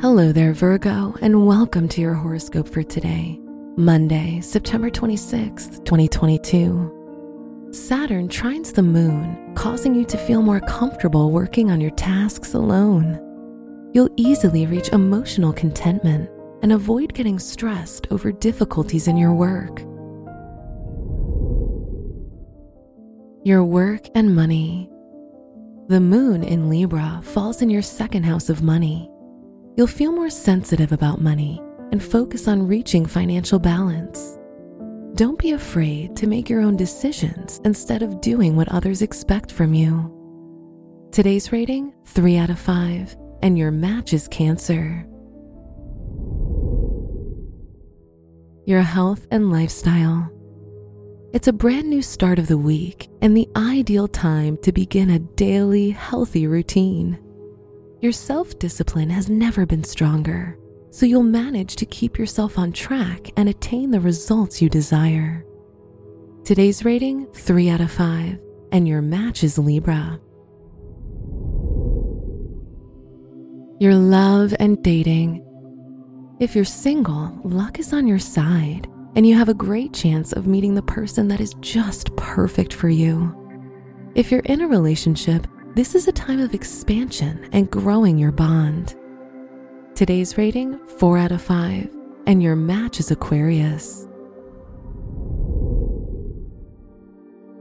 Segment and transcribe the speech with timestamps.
[0.00, 3.36] Hello there, Virgo, and welcome to your horoscope for today,
[3.76, 7.68] Monday, September 26th, 2022.
[7.72, 13.18] Saturn trines the moon, causing you to feel more comfortable working on your tasks alone.
[13.92, 16.30] You'll easily reach emotional contentment
[16.62, 19.80] and avoid getting stressed over difficulties in your work.
[23.44, 24.88] Your work and money.
[25.88, 29.10] The moon in Libra falls in your second house of money
[29.78, 34.36] you'll feel more sensitive about money and focus on reaching financial balance.
[35.14, 39.72] Don't be afraid to make your own decisions instead of doing what others expect from
[39.72, 40.12] you.
[41.12, 45.06] Today's rating 3 out of 5, and your match is Cancer.
[48.66, 50.28] Your health and lifestyle.
[51.32, 55.20] It's a brand new start of the week and the ideal time to begin a
[55.20, 57.16] daily healthy routine.
[58.00, 60.56] Your self discipline has never been stronger,
[60.90, 65.44] so you'll manage to keep yourself on track and attain the results you desire.
[66.44, 68.38] Today's rating 3 out of 5,
[68.70, 70.20] and your match is Libra.
[73.80, 75.44] Your love and dating.
[76.38, 78.86] If you're single, luck is on your side,
[79.16, 82.88] and you have a great chance of meeting the person that is just perfect for
[82.88, 83.34] you.
[84.14, 85.48] If you're in a relationship,
[85.78, 88.96] this is a time of expansion and growing your bond.
[89.94, 91.88] Today's rating 4 out of 5,
[92.26, 94.08] and your match is Aquarius.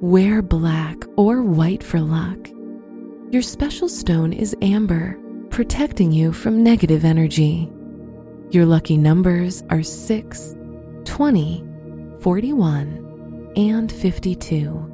[0.00, 2.38] Wear black or white for luck.
[3.32, 5.18] Your special stone is amber,
[5.50, 7.68] protecting you from negative energy.
[8.50, 10.54] Your lucky numbers are 6,
[11.04, 11.64] 20,
[12.20, 14.93] 41, and 52.